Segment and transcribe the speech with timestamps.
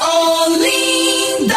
[0.00, 1.54] Olinda.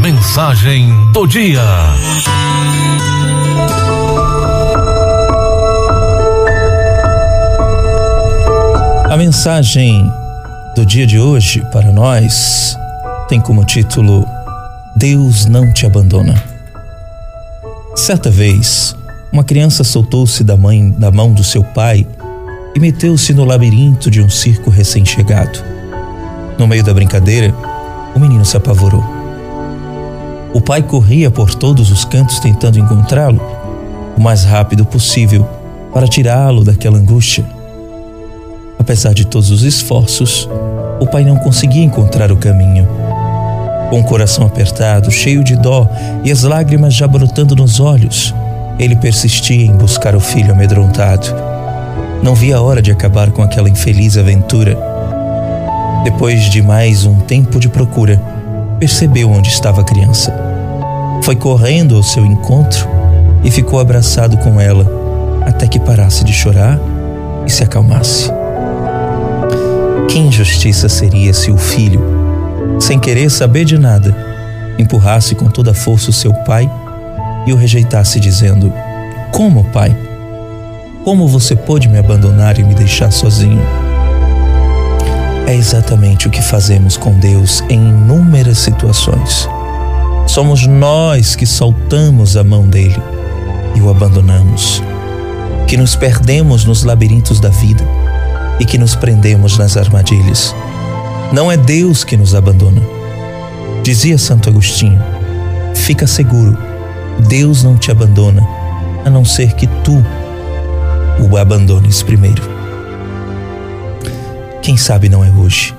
[0.00, 1.60] Mensagem do dia.
[9.10, 10.10] A mensagem
[10.74, 12.78] do dia de hoje para nós
[13.28, 14.26] tem como título
[14.96, 16.42] Deus não te abandona.
[17.94, 18.96] Certa vez,
[19.32, 22.06] uma criança soltou-se da mãe da mão do seu pai
[22.74, 25.58] e meteu-se no labirinto de um circo recém-chegado.
[26.58, 27.54] No meio da brincadeira,
[28.14, 29.02] o menino se apavorou.
[30.52, 33.40] O pai corria por todos os cantos tentando encontrá-lo
[34.16, 35.48] o mais rápido possível
[35.94, 37.44] para tirá-lo daquela angústia.
[38.78, 40.46] Apesar de todos os esforços,
[41.00, 42.86] o pai não conseguia encontrar o caminho.
[43.88, 45.88] Com o coração apertado, cheio de dó
[46.22, 48.34] e as lágrimas já brotando nos olhos,
[48.84, 51.26] ele persistia em buscar o filho amedrontado.
[52.22, 54.76] Não via a hora de acabar com aquela infeliz aventura.
[56.04, 58.20] Depois de mais um tempo de procura,
[58.78, 60.34] percebeu onde estava a criança.
[61.22, 62.88] Foi correndo ao seu encontro
[63.44, 64.84] e ficou abraçado com ela
[65.46, 66.78] até que parasse de chorar
[67.46, 68.30] e se acalmasse.
[70.08, 72.00] Que injustiça seria se o filho,
[72.80, 74.14] sem querer saber de nada,
[74.78, 76.68] empurrasse com toda a força o seu pai
[77.46, 78.72] e o rejeitasse, dizendo:
[79.32, 79.96] Como, pai?
[81.04, 83.62] Como você pôde me abandonar e me deixar sozinho?
[85.46, 89.48] É exatamente o que fazemos com Deus em inúmeras situações.
[90.26, 93.02] Somos nós que soltamos a mão dele
[93.74, 94.82] e o abandonamos,
[95.66, 97.84] que nos perdemos nos labirintos da vida
[98.60, 100.54] e que nos prendemos nas armadilhas.
[101.32, 102.80] Não é Deus que nos abandona.
[103.82, 105.02] Dizia Santo Agostinho:
[105.74, 106.56] fica seguro,
[107.28, 108.42] Deus não te abandona,
[109.04, 110.04] a não ser que tu
[111.30, 112.42] o abandones primeiro.
[114.62, 115.74] Quem sabe não é hoje,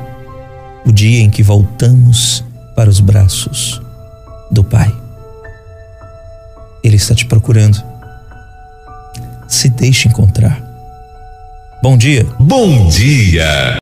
[0.86, 2.44] o dia em que voltamos
[2.76, 3.82] para os braços
[4.52, 4.94] do Pai.
[6.84, 7.82] Ele está te procurando.
[9.48, 10.62] Se deixe encontrar.
[11.82, 12.26] Bom dia.
[12.40, 13.72] Bom dia.